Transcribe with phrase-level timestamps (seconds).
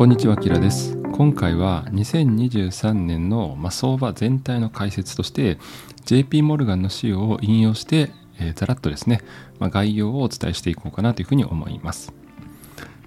[0.00, 0.96] こんにちは、キラです。
[1.12, 5.58] 今回は2023年の、まあ、相場全体の解説として
[6.06, 9.20] JP モルガンの資料を引用して、えー、ざらっとですね、
[9.58, 12.14] まあ、概要をお伝えしていこうかなというふうに思います。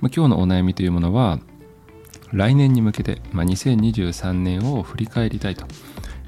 [0.02, 1.39] まあ、今日のお悩みというものは
[2.32, 5.66] 来年に向けて、まあ、2023年を振り返りたいと。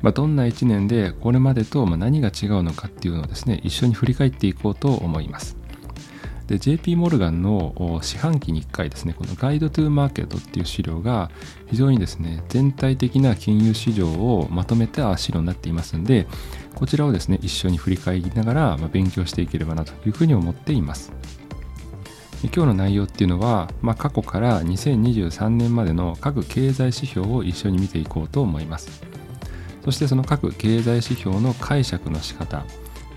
[0.02, 5.58] まあ、どんな1年でこれまでと何が違うのかっていうのをですね一緒に振り返っていこうと思います。
[6.48, 11.32] で JP モルガンの四半期に1回ですねこのガイドトゥーマーケットっていう資料が
[11.68, 16.28] 非常にですね全体的な金融市場をまとめた資料になっていますので
[16.76, 21.14] こちらをですね一緒に振り返りながら、勉強していければなというふうに思っています。
[22.44, 29.04] 今日の内容っていうのは、まあ、過去から2023年までの各経済指標を一緒に見ていこうと思います。
[29.86, 32.66] そしてその各経済指標の解釈の仕方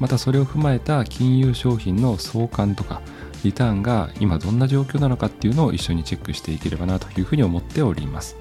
[0.01, 3.03] またそれを踏まえた金融商品の相関とか
[3.45, 8.37] リターンが今どんな状況なのかっていうのを一緒にチェックしていければなというふうに思っております。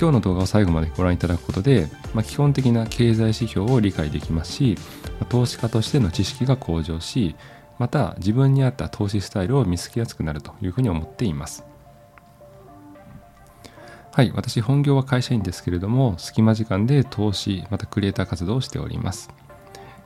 [0.00, 4.78] 今日の動画を最後までご覧いただくことで、まあ、基本的な経済指標を理解できますし、
[5.28, 7.36] 投資家としての知識が向上し、
[7.78, 11.64] また自分に合った投資スタイルを見つけやすくなるというふうに思っています。
[14.12, 19.30] はい、私本業は会社員ですけれども、隙間時間で投資、またクリエイター活動をしております。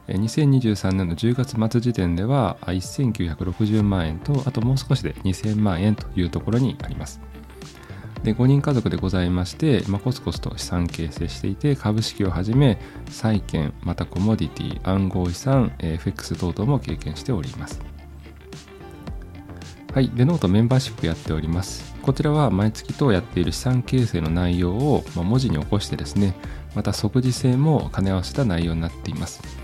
[0.08, 7.20] 2023年の10月末時点では1960万円とあともう少しで2000万円というところにあります。
[8.22, 12.78] で5人家族でございまして、まあ、コツコツと資産形成していて株式をはじめ
[13.10, 17.80] 債券またコモディティ暗号資産 FX 等々も経験しております。
[19.92, 20.08] はい。
[20.08, 21.94] でノートメンバーシップやっております。
[22.02, 26.34] こちらは毎月とやっている資産形成の内容を文字に起こしてですね
[26.74, 29.63] また即時性も兼ね合わせた内容になっています。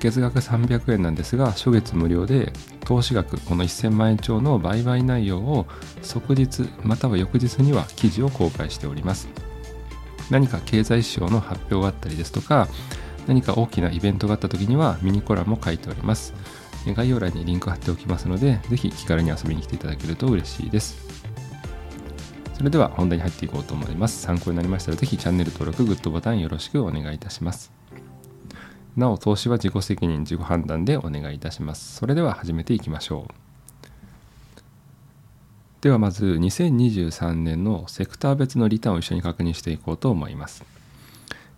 [0.00, 5.66] 月額300円なんですが初月無料で投資額この1000万円超の売買内容を
[6.02, 9.28] 即日または翌日には記事を公開しております。
[10.30, 12.68] 何か経済指標の発表があったりですとか
[13.26, 16.34] 何か大きなイベントがあった時にはミニコラムも書いております。
[16.86, 20.96] 概要欄にリンク貼っておきますのでぜひ気軽に遊びに来ていただけると嬉しいです。
[22.54, 24.22] それでは本題に入っていこうと思います。
[24.22, 27.77] 参考になりましたらぜひチャンネル登録グッドボタンよろしくお願いいたします。
[28.98, 31.96] なお投資は自己責任自己判断でお願いいたします。
[31.96, 33.48] それでは始めていきましょう。
[35.80, 40.64] ではまず2023年のセクター別のリターンを一緒に確認していこうと思います、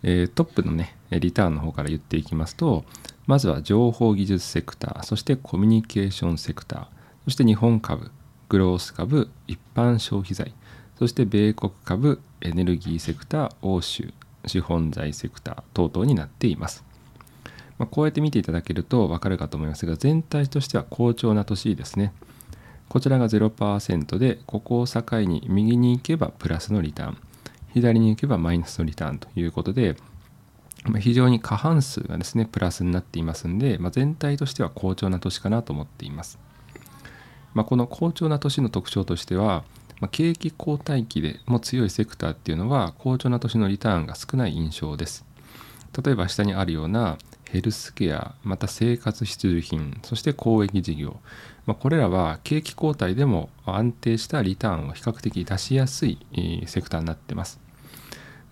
[0.03, 2.85] えー、トップのねリターンの方から言っていきますと
[3.25, 6.85] まずは情報技術セクターそしてコミュニケーションセクター
[7.25, 8.11] そして日本株
[8.49, 10.53] グロース株一般消費財
[10.99, 14.13] そして米国株エネルギーセクター欧州
[14.45, 16.90] 資本財セクター等々になっています。
[17.81, 22.13] まあ、こうやって見ていただけると分かるかと思いますが全体としては好調な年ですね。
[22.89, 27.17] こちらが0%でここを境に右に行けばプラスのリターン
[27.73, 29.95] 左に行けばマイナスのリターンということで
[30.83, 36.37] ま非常に過半数がですねプラスになっていますんで、まあ、全体としては好調な年かなと思っています、
[37.55, 39.63] ま、この好調な年の特徴としては、
[40.01, 45.25] ま、景気後退期でも強いセクターっていうのは好調な年のリターンが少ない印象です。
[46.03, 47.17] 例えば下にあるような
[47.51, 51.19] ヘルスケアまた生活必需品そして公益事業、
[51.65, 56.17] まあ、これらは景気後退でも安定したリターンを比較的出しやすい
[56.65, 57.59] セクターになっています、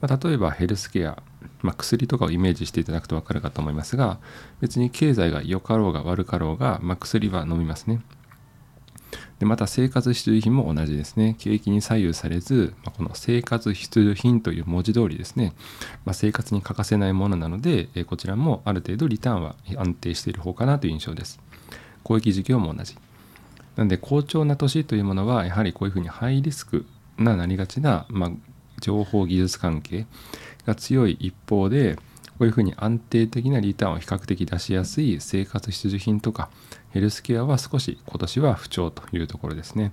[0.02, 1.24] まあ、例えばヘルスケア、
[1.62, 4.20] まあ、薬とかをイメージしていただくと分かるかと思いますが
[4.60, 8.02] 別に経済が良かろうが悪かろうが、まあ、薬は飲みますね。
[9.39, 11.35] でまた生活必需品も同じですね。
[11.39, 15.53] 景気に左右されず、まあ、この生活必需品という文字通りですね、
[16.05, 21.39] まあ、生活に欠かせないものなので、えこちらもある程度リターンは安定している方かなという印象です。
[22.03, 22.95] 公益事業も同じ。
[23.77, 26.85] なので好調な年というものはやはりこういうふうにハイリスク
[27.17, 28.31] ななりがちな、まあ、
[28.81, 30.06] 情報技術関係
[30.66, 31.97] が強い一方で
[32.39, 36.50] こういうふうに安定的なリターンを比較的出しやすい生活必需品とか
[36.91, 39.91] ヘルスケアは少し今年は不調というところですね。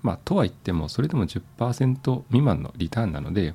[0.00, 3.54] まあ、とは言ってもそれでも10%未満のリターンなので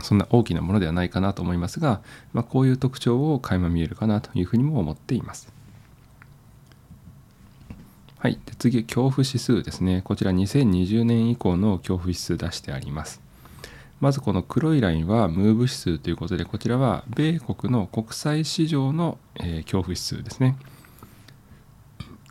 [0.00, 2.02] そんな大きなものではないかなと思いますが、
[2.32, 5.52] まあ、こういう特徴を垣間見えるかなというふうにも思っています。
[8.18, 13.20] はい、で次恐怖指数ですねこちら2020年以降の恐怖指数出してあります
[14.04, 20.58] まずこの黒いラインはムーブ指数ということでこちらは米国の国際市場の、え、恐怖指数ですね。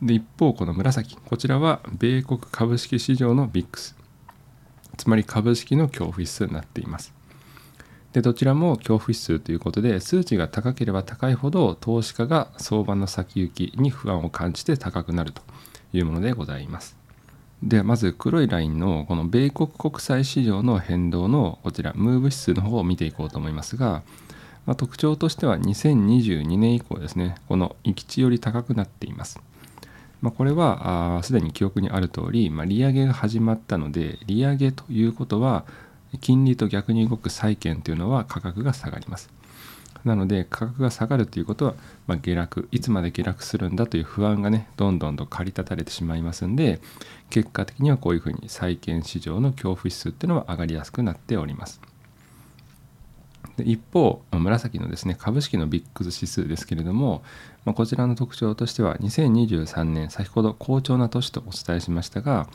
[0.00, 3.96] で一方この紫こちらは米国株式市場の VIX
[4.96, 7.12] つまり株式の恐怖指数になっています。
[8.12, 15.42] でどちらも恐怖指数ということで数値が高ければ高いほど投資家が相場の先行きに不安を感じて高くなると
[15.92, 17.03] いうものでございます。
[17.62, 24.02] でまず黒いラインのこの米国国債市場の変動のこちらムーブ指数の方を見ていこうと思いますが、
[24.66, 29.40] まあ、特徴としては2022年以降ですねこの行きより高くなっています。
[30.20, 35.66] まあ、これはすでに記憶にある通り、まあ、利上げが始まったので利上げということは
[36.22, 39.28] 金利と逆に動く債券というのは価格が下がります。
[40.04, 41.74] なので価格が下がるということは、
[42.06, 46.80] まあ、下落いつまで下落するんだという不安がねどんどんと駆り立たれてしまいますんで
[47.30, 51.80] 結果的にはこういうふうに債券市場の恐怖指数っていうのは上がりやすくなっております。
[53.56, 57.22] で一方紫のですね株式のビックス指数ですけれども、
[57.64, 62.48] まあ、こちらの特徴としては2023年先ほど好調な年とお伝えしましたが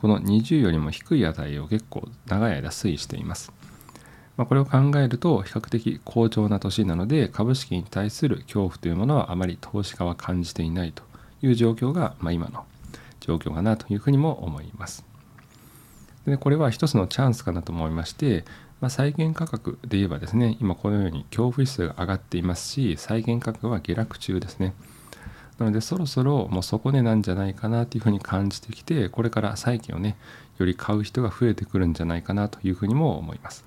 [0.00, 3.52] この20よりも低い値を結構長い間推移しています。
[4.36, 11.02] まあ、これを考えると比較的好調な年なので株式に対する恐怖というものはあまり投資家は感じていないと
[11.42, 12.64] いう状況が、まあ、今の
[13.20, 15.04] 状況かなというふうにも思います。
[16.26, 18.44] でこれは一つのチャンスかなと思いまして、
[18.80, 24.74] まあ、債券価格で言えばですね今このように恐怖指数が上がっていますし債券価格は下落中ですね。
[25.58, 30.16] なのでそろそろもう底値なんじゃないかなというふうに感じてきてこれから債券をね
[30.58, 33.64] より買う人が増えてくるんじゃないかなというふうにも思います。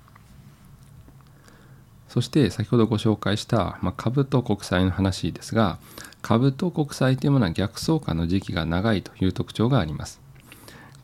[2.10, 5.78] そして先ほどご紹介した、まあ、株と国債の話ですが
[6.22, 10.20] 株と国債というものは逆相関の時期が長いという特徴があります。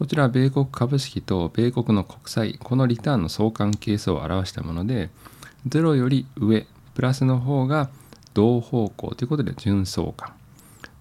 [0.01, 5.09] こちらは米国株式と米国の国債このリターンの相関係数を表したもので
[5.69, 7.89] 0より上プラスの方が
[8.35, 10.35] 同方向ということで純相関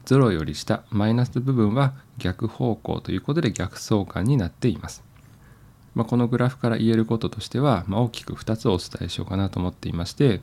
[0.06, 5.05] 0より下マイナスの部分は逆方向ということで逆相関になっています。
[5.96, 10.42] まあ、このグラフから言えることとしては、まあ、大きく2つお伝えしようかなと思っていまして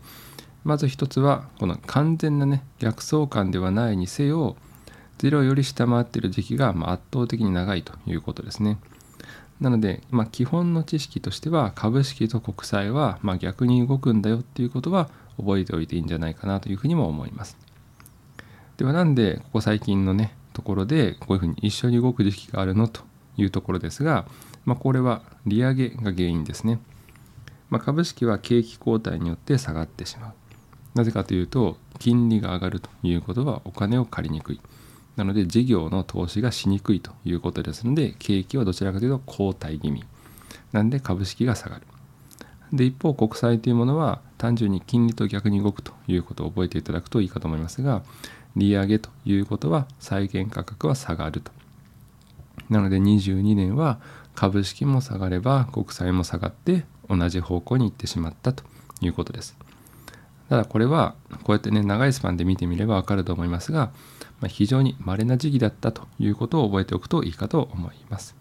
[0.65, 4.57] まず1つはこの完全なね逆相関ではないにせよ
[5.19, 8.79] 0より下回っている時期がま圧倒的に長いということですね。
[9.61, 17.57] なので、まあ、基本の知識としては株式と国債はま逆に動くんだよっていうことは覚えておいていいんじゃないかなというふうにも思います。
[18.77, 23.03] ではなんでここ最近のねところでこういうふうに一緒に動く時期があるのと
[23.37, 24.27] いうところですが、
[24.65, 26.79] まあ、これは利上げが原因ですね。
[27.71, 30.33] まあ、株式は景気後退によって下がってしまう。
[30.95, 34.61] なぜかというと、金利が上がるということはお金を借りにくい。
[35.17, 40.05] なので、事業の投資がしにくいということですので、景気はどちらかというと後退気味。
[40.73, 41.83] なんで株式が下がる。
[42.73, 48.03] で、一方、国債というものは単純に金利と逆に動くということを覚えていただくといいかと思いますが、
[48.57, 51.53] 利上げということは債券価格は下がると。
[52.69, 53.99] なので22年は
[54.35, 58.65] 株式も下がれば国債も下がって同じ方向に行ってしまったと
[59.01, 59.57] いうことです。
[60.49, 63.91] ただこれはこうやってね長いスパンで見てみればわかると思いますが、
[64.41, 68.37] まあ、非常に稀な時期だったということを覚えておくといいかと思います。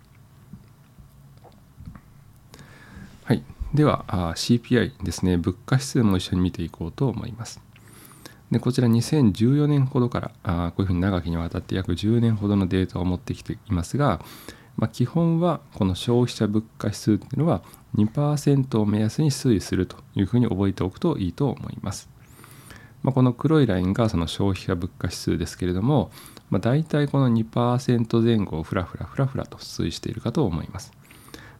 [3.23, 7.61] はい、では CPI ですね物価指数も一緒に見ていこうと思います。
[8.51, 14.19] でこちら2014年ほどからあこういうふうに長きにわたって約10年ほどのデータを持ってきていますが、
[14.77, 17.61] まあ、基本はこの消費者物価指数っていうのは
[17.95, 22.09] 2%を目安に推移するというふうに覚えておくといいと思います。
[23.03, 26.11] まあ、この黒いラインがその消費者物価指数ですけれども、
[26.49, 30.91] まあ、大体この2%前後をふらふらふらふらと推移しているかと思います。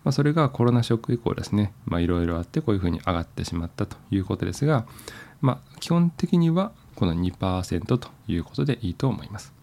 [0.03, 4.85] まあ、それがコロナショック以降ですね、いろいろあってこういうふうに上がってしまったということですが、
[5.41, 9.53] まあ、基本的にはこの2%ということでいいと思います。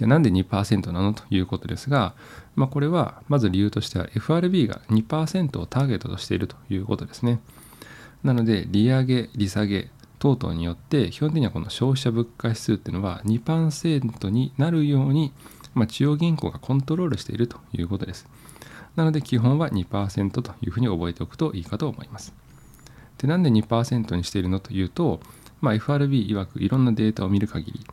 [0.00, 1.12] じゃあなんで2%なの？
[1.12, 2.14] ということですが、
[2.56, 7.38] まあ、これはまず理由としては FRB が2%をターゲットとしているということですね。
[8.24, 15.34] なので利上げ、利下げ等々によって基本的にはこの消費者物価指数っていうのは2%になるように、
[15.74, 18.26] まあ、中央銀行がコントロールしているということです。
[18.96, 22.32] なので基本は2%というふうに覚えておくといいかと思います。
[23.18, 24.60] でなんで2%にしているの？
[24.60, 25.20] というと、
[25.60, 27.86] まあ、FRB 曰くいろんなデータを見る限り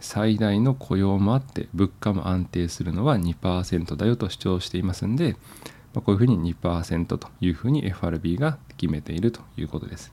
[0.00, 5.36] 最大の雇用もあって物価も安定するのは2%だよと主張していますんで、
[5.94, 10.12] まあ、こういうふうに2%というふうに FRB が決めているということです。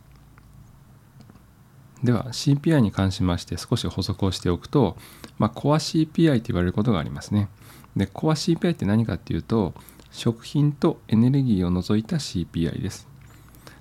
[2.03, 4.97] では CPI に関しまして少し補足をしておくと、
[5.39, 7.49] まあ、コア CPI と言われることがありますね。
[7.95, 9.73] で、コア CPI って何かっていうと、
[10.11, 13.07] 食品とエネルギーを除いた CPI です。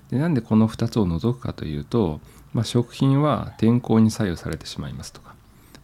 [0.09, 2.21] でなんでこの2つを除くかというと、
[2.53, 5.35] まあ、食品は天候に左右されてしまいますとか、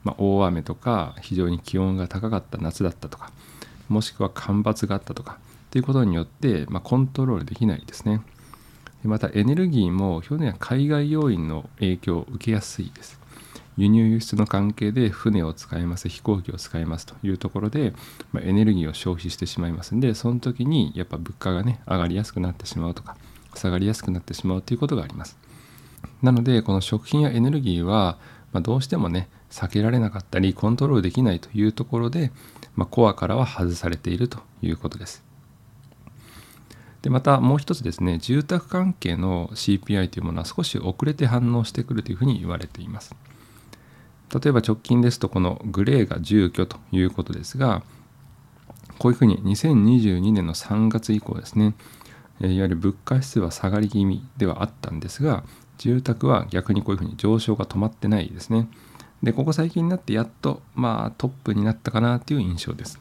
[0.03, 3.31] まあ、大雨とか非常に気温が高かった夏だったとか
[3.89, 8.21] もしくは干ばつがあったとかっていうことによって、まあ、コントロールできないですね。
[9.01, 13.19] でまたエネルギーも表面は海外要因の影響を受けやすいです。
[13.77, 17.93] 輸入輸出の関係で船を使います飛行機を使いますというところで、
[18.31, 23.17] まあ、エネルギーを消費してしまいますんでその時にやっぱ物価がね上がりやすくなってしまうとか
[23.55, 25.37] 下がりやすくなってしまうということがあります。
[26.21, 28.17] なのでこの食品やエネルギーは、
[28.51, 32.31] まあ、どうしてもね避けられなかったりコントロールできないというところで、
[32.75, 35.23] まあ、コアからは外されているということです。
[37.03, 43.15] でまたもう一つですね住宅関係の CPI というものは少し遅れて反応してくるというふうに言われています。
[44.33, 47.83] 例えば直近ですとこのグレーが住居ということですが
[48.97, 51.75] こういうふうに2022年の3月以降ですね
[52.39, 55.43] いわゆる物価指数は下がり気味ではあったんですが
[55.77, 58.67] 住宅は逆にこういうふうに上昇が止まってないですね。
[59.23, 62.99] でここ最近になってやっとまあトップになったかなという印象です。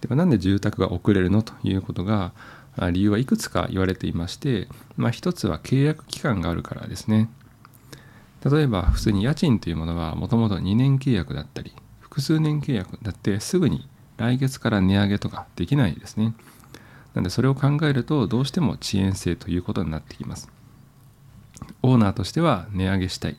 [0.00, 1.42] ではなんで住宅が遅れるの？
[1.42, 2.32] ということが
[2.92, 7.30] 理由はいくつか言われていまして、まあ、一つは契約期間があるからですね。
[8.44, 16.34] 例えば普通に家賃というものはもともと2年契約だったり複数年契約だってすぐに来月から値上げとかできないですね。
[17.14, 20.50] なのでそれを考えるとどうしても遅延性ということになってきます。
[21.82, 23.36] オーナーとしては値上げしたい。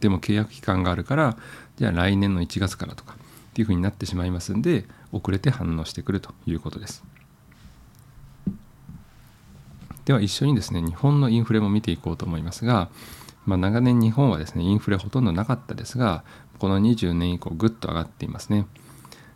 [0.00, 1.36] でも契約期間があるから
[1.76, 3.16] じゃあ来年の1月からとかっ
[3.54, 7.04] ていうふうになってしまいますんで遅れて反応してくるということです。
[10.06, 12.88] では一緒にですね日本のインフレも見ていこうと思いますが、
[13.44, 16.22] まあ、長年日本はですねインフレほとんどなかったですが
[16.58, 18.66] この20年以降ぐっと上がっていますね、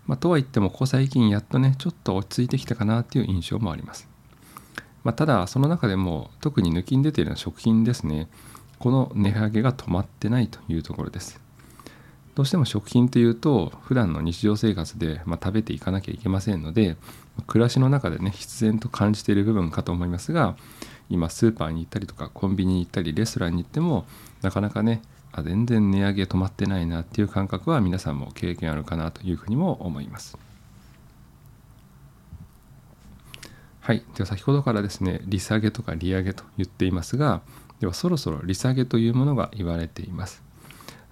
[0.06, 4.08] まあ、とは言ってもここ最近やっとねちょっと落ち着いてきたかなという印象もあります、
[5.02, 8.28] まあ、ただその中でも特に抜きに出ているのは食品ですね。
[8.80, 11.40] この値上げが止まってないというところです
[12.34, 16.96] どうしても食品というと普段の日常生活で、ま食べていかなきゃいけませんので
[17.46, 20.56] 暮らしの中でね必然と感じている部分かと思いますが
[21.10, 24.06] 今スーパーに行ったりとかコンビニに行ったりレストランに行っても
[24.42, 30.38] なかなかねあ全然値上げ止まってないなっていう感覚は皆さんも経験あるかなというふうにも思います。
[33.80, 37.42] はい、では先ほどからですね利下げとか利上げと言っていますが
[37.80, 40.42] ではそろそろ利下げというものが言われています。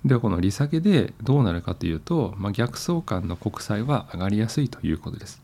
[0.05, 5.43] ではこの利下げでどうなるかというと、まあ、逆相関の国債は上がりやすいということです。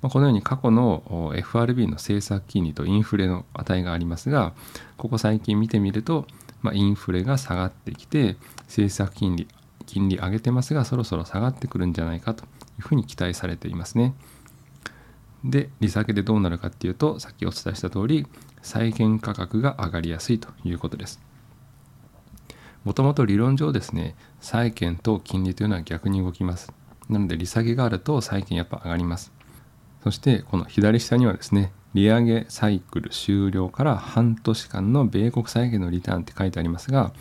[0.00, 4.52] まあ、このように過去の FRB の政策金利とインフレの値がありますが
[4.96, 6.26] ここ最近見てみると、
[6.60, 9.46] まあ、インフレが下がってきて政策金利
[9.86, 12.46] 金利上げてますがそろそろ下がってくるんじゃないかとい
[12.80, 14.14] うふうに期待されていますね。
[15.44, 18.26] で利下げでどうなるかっていうとさっきお伝えした通り
[18.62, 21.20] 債券価格が上がりやすいということです。
[22.84, 26.72] もともと理論上ですね債券と金利というのは逆に動きます。
[27.08, 29.32] なので利下げがあると債券やっぱ上がります。
[30.02, 37.12] そしてこの左下にはですね利上げサイクル終了から半年間の米国債券のリターンって書いてありますが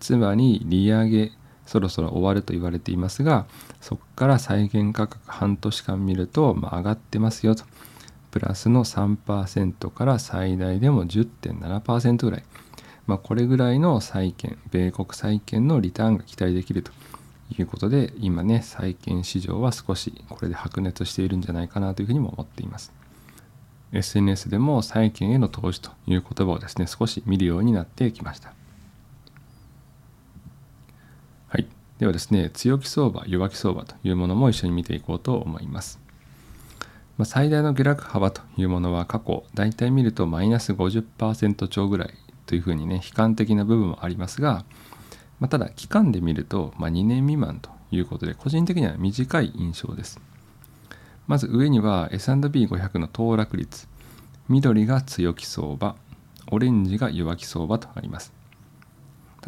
[0.00, 1.32] つまり利上げ
[1.66, 3.46] そろそろ終わると言われていますが
[3.80, 7.64] そこから債券価格半年間見ると、まあ、上がってますよと。
[8.34, 12.44] プラスの3%から最大でも10.7%ぐらい。
[13.06, 16.90] まあ、これぐらいの債券米国債券のリターンが期待できると
[17.56, 22.92] いうことで今ね債券市場は少しこれで白熱しているんじゃないかなというふうにも思っています。
[23.92, 28.52] SNS でも債券への投資という言葉をですね少し見るようになってきました。
[31.46, 31.68] はい。
[32.00, 36.03] ではですね強気相場弱気相場というものも一緒に見ていこうと思います。
[37.16, 42.14] まあ、最大の下落幅というものは過去大体見るとマイナス50%超ぐらい
[42.46, 44.64] というふうにね悲観的な部分もありますが、
[45.38, 50.20] まあ、ただ期間で見ると、まあ、2年未満ということで個人的には短い印象です。
[51.26, 53.88] まず上には S&P500 の騰落率
[54.48, 55.96] 緑が強気相場
[56.50, 58.32] オレンジが弱気相場とあります。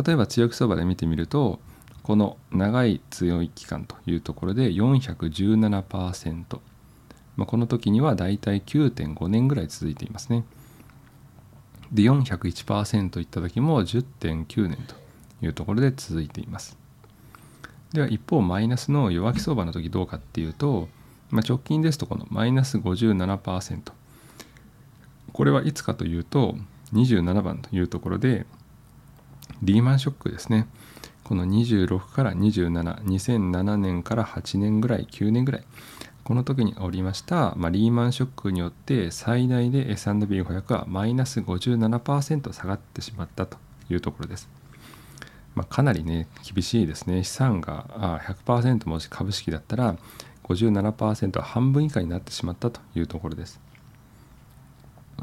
[0.02, 1.60] 例えば強気相場で見てみると
[2.02, 6.60] この長い強い期間というところで417%、
[7.36, 10.44] まあ、この時にはだいたい9.5年ぐらい続いていますね。
[11.92, 14.96] で401%いった時も10.9年と
[15.42, 16.76] いうところで続いています。
[17.92, 20.88] では一方マイナスの弱気相場の時どうかっていうと、
[21.30, 23.92] まあ、直近ですとこのマイナス57%
[25.32, 26.56] これはいつかというと
[26.92, 28.46] 27番というところで
[29.62, 30.66] リーマンショックですね。
[31.24, 35.64] この26から272007年から8年ぐらい9年ぐらい
[36.26, 44.48] この時におりました、まあ、リーマンショックによって最大で S&P500 はマイナス57%下がってしまったというところです。
[45.54, 49.96] まあ、かなりね厳しいですね資産が100%もし株式だったら
[50.42, 53.60] 57%は半分以下になってしまったというところです。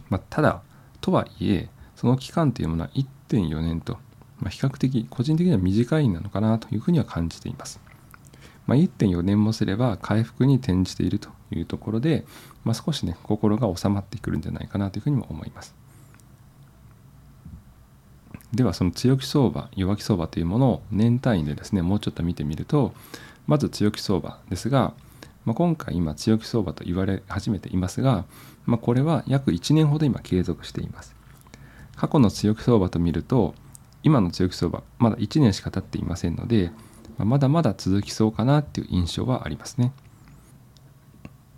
[0.10, 0.62] まあ、ただ
[1.01, 1.67] とはいえ
[1.98, 3.98] その期間というものは1.4年と
[4.39, 7.81] まあ、比較的個人的には短いなのかなというふうには感じています。
[8.65, 12.25] まあ、1.4年もすれば回復に転じているというところで、
[12.63, 15.75] まあ、少しね心が収まってくるんじゃないかなというふうにも思います。
[18.53, 22.93] ではその強気相場弱気相場というものを年単位でですねもうちょっと見てみると
[23.48, 24.93] まず強気相場ですが、
[25.43, 28.25] まあ、今回今強気相場と言われ始めていますが、
[28.67, 31.15] まあ、これは約1年ほど今継続しています
[31.96, 33.55] 過去の強気相場と見ると
[34.03, 36.72] 今の強気相場まだ1年しか経っていませんので、
[37.17, 39.91] ま、まだまだ続きそうかなっていう印象はありますね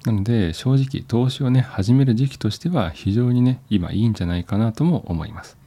[0.06, 5.58] なので正直投資をね始める時期としては非常にね今いいんじゃないかなとも思います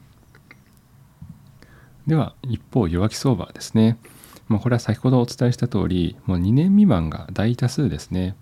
[2.09, 3.99] では一方弱気相場ですね。
[4.47, 8.35] まあ、これは先ほどお伝えした通りもう2年未満が大多数ですね。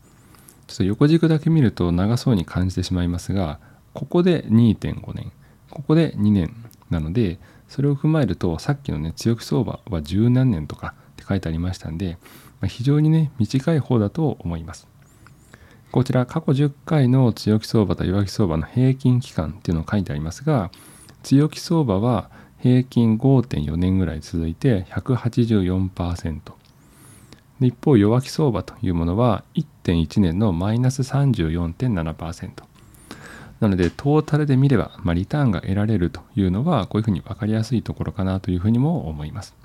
[0.68, 3.60] ちょっと横軸だけ見ると長そうに感じてしまいますが
[3.94, 5.32] ここで2.5年
[5.70, 6.54] ここで2年
[6.89, 7.39] なので
[7.70, 12.18] それを踏まえるとさっきのね強気相場は十何年とかって書いてありましたんで、
[12.62, 14.88] まあ、非常にね短い方だと思います。
[15.92, 20.70] こちら過去10回の強気相場と弱気相場の平均期間っていうのを書いてありますが
[21.24, 26.42] 強気相場は平均5.4年ぐらい続いて184%
[27.62, 32.52] で一方弱気相場というものは1.1年のマイナス34.7%
[33.60, 39.56] なのでトータルで見れば、まあ、リターンが得られるというのはこういうふうに分かりやすいところかなというふうにも思います。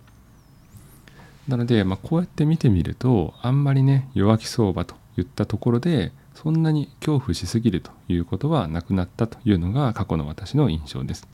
[1.48, 11.28] なので、まあ、こうやって見てみるとあんまりね弱気相場といったところでそんなに恐怖しすぎるということはなくなったというのが過去の私の印象です。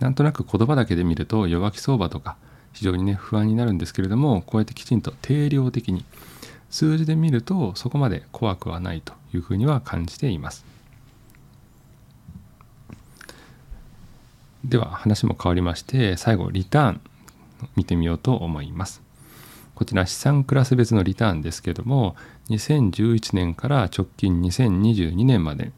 [0.00, 2.36] なんとなく言葉だけで見ると弱気相場とか
[2.72, 6.04] 非常にね不安になるんですけれどもこうやってきちんと定量的に
[6.68, 10.64] 数字で見るとそこまで怖くはないというふうには感じています。
[14.64, 17.00] では話も変わりまして最後リターン。
[17.76, 19.02] 見てみようと思います。
[19.74, 22.14] こちら資産クラス別のリターンですけども
[22.48, 25.72] 2011年から直近2022年まで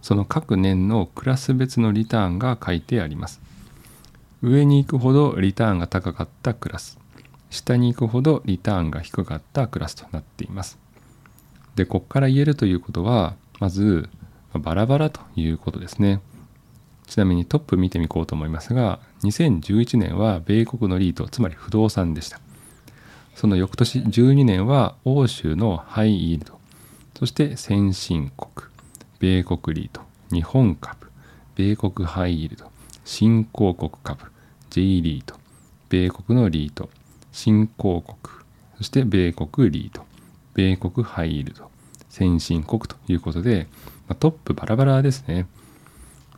[0.00, 3.40] その各年のクラス別のリターンが書いてあります。
[4.42, 6.98] 上に行くほどリターンが高かったクラス
[7.48, 10.78] 下に行くほどリターンが低かったクラスとなっています。
[11.76, 14.08] でここから言えるということはまず
[14.52, 16.20] バラバラということですね。
[17.06, 22.40] ちなみにトップ見てみこうと思いますが2011年は米国のリートつまり不動産でした
[23.34, 26.60] その翌年12年は欧州のハイイールド
[27.18, 28.68] そして先進国
[29.18, 31.10] 米国リート日本株
[31.54, 32.70] 米国ハイイールド
[33.04, 34.34] 新興国株
[34.74, 35.36] J リート、
[35.88, 36.90] 米国のリート、
[37.30, 38.16] 新興国、
[38.76, 40.02] そして米国リート、
[40.52, 41.70] 米国ハイイールド、
[42.08, 43.68] 先進国ということで、
[44.18, 45.46] トップバラバラですね。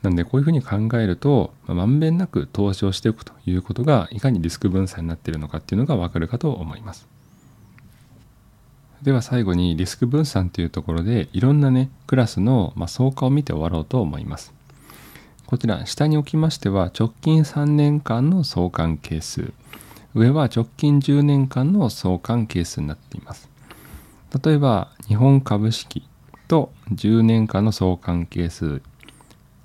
[0.03, 7.09] なんでこういうふうに考えると、ま、んべんなく投資をしておくということがいかにリスク分散になっているのかっていうのがわかるかと思います。
[9.03, 14.57] では最後にリスク分散というところでいろんなねクラスの、まあ、相関を見て終わろうと思います。
[15.47, 19.53] こちら下に置きましては直近3年間の相関係数
[20.13, 23.49] 上は直近10年間の相関係数になっています
[24.45, 26.03] 例えば日本株式
[26.49, 28.83] と10年間の相関係数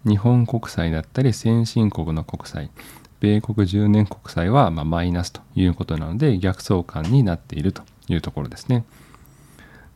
[0.06, 2.72] 日本国債だったり先進国の国債
[3.20, 8.84] 米国10年国債はまマイナスということなので逆相関になっているというところですね。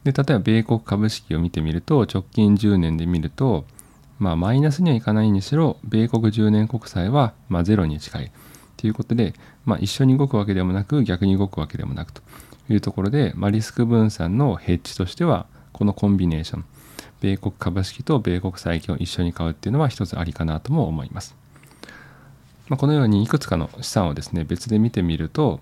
[0.03, 3.65] で例えば米国株式を見てみると直近10年で見ると
[4.17, 8.31] まあ、マイナスにはいかないにしろ、米国10年国債はまゼロに近い
[8.77, 9.33] ということで、
[9.65, 12.21] まあ、一緒に動くわけでもなく、逆に動くわけでもなくと
[12.69, 16.65] いうところで、まあ、リスク分散のヘッジとしては、このコンビネーション、
[17.21, 21.35] 米国株式と米国債券を一緒に買うっていうのは一つありかなとも思います。
[22.67, 25.59] まあ、このようにいくつかの資産をですね、別で見てみると、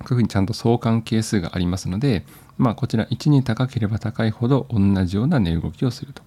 [0.00, 2.24] ういうふうにちゃんと相関係数がありますので、
[2.58, 6.22] まあ、こちら1に高ければ高いほど同じような値動きをすると。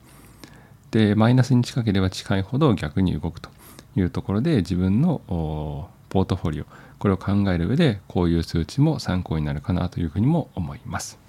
[0.91, 3.49] でマイナスに近ければ近いほど逆に動くと
[3.97, 6.65] いうところで自分のポートフォリオ
[6.99, 11.19] これを考える上でこういう数値も参考になるかなというふうにも思います。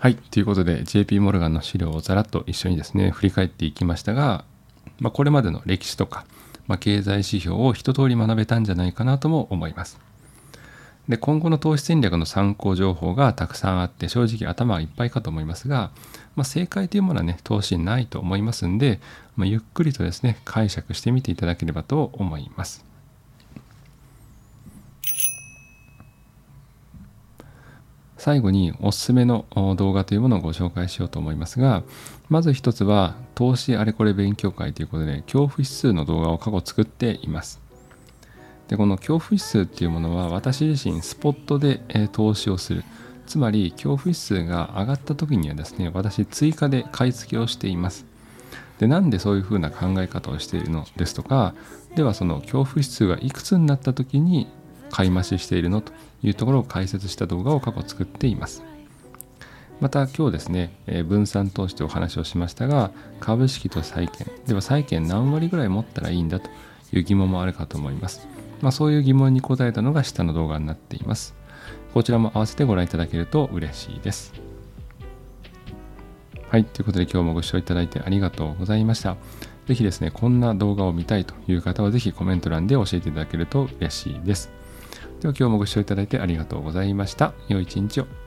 [0.00, 0.16] はい。
[0.16, 4.46] ということで JP モルガンの資料をざらっと一緒にですね振り返っていきましたが、
[4.98, 6.24] まあ、これまでの歴史とか、
[6.66, 10.00] まあ、経済指標を一通り学べたんじゃないかなとも思います。
[11.06, 15.90] で今後の投資戦略の参考情報がたくさんあって正直頭がいっぱいかと思いますが、
[16.34, 19.00] まあ、正解というものはね投資ないと思いますんで、
[19.36, 22.89] ま、ゆっくりとですね解釈してみていただければと思います。
[28.20, 29.46] 最後におすすめの
[29.78, 31.82] 動画というものをご紹介しようと思いますが
[32.28, 37.60] まず一つは投資あれこれ勉強会ということで恐怖指数の動画を過去作っています。
[38.68, 41.80] でこの恐怖指数っていうものは私自身スポットで、
[42.12, 42.84] 投資をする。
[43.26, 48.04] つまり恐怖指数が上がった時にはですね私追加で買い付けをしています。
[48.78, 51.54] でなんでそういうふうな考え方をしているのですとか
[51.96, 54.46] ではその恐怖指数がいくつになった時に
[54.90, 58.62] 買い増ししているのというところを解説した動画を過去作っています
[59.80, 66.50] また今日ですね、え分散投資とお話をしましたが株式と債券では債券何割ぐらい持ったらいいんだと
[66.92, 68.28] いう疑問もあるかと思います、
[68.60, 71.34] まあ、そういう疑問に答えたのが下の動画になっています
[71.94, 74.50] こちらも合わせてご覧いただけると嬉しいです
[76.50, 76.64] はい。
[76.64, 79.16] ということで今日もご視聴いただいてありがとうございました。
[79.68, 84.50] ぜひですね、こんな動画を見たいという方はぜひコメント欄で教えていただけると嬉しいです。
[85.20, 87.34] では今日もご視聴いただいてありがとうございました。
[87.48, 88.19] 良い一日を。